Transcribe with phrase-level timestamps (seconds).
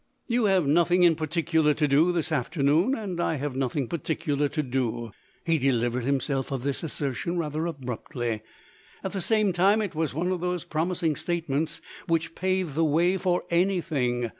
[0.25, 4.63] "You have nothing in particular to do, this afternoon; and I have nothing particular to
[4.63, 5.11] do."
[5.45, 8.41] He delivered himself of this assertion rather abruptly.
[9.03, 13.15] At the same time, it was one of those promising statements which pave the way
[13.17, 14.29] for anything.